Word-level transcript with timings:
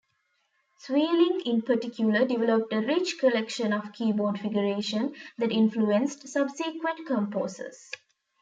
Sweelinck 0.83 1.43
in 1.45 1.61
particular 1.61 2.25
developed 2.25 2.73
a 2.73 2.81
rich 2.81 3.19
collection 3.19 3.71
of 3.71 3.93
keyboard 3.93 4.39
figuration 4.39 5.13
that 5.37 5.51
influenced 5.51 6.27
subsequent 6.27 7.05
composers. 7.05 7.91